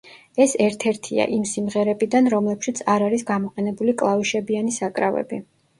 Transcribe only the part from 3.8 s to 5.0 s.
კლავიშებიანი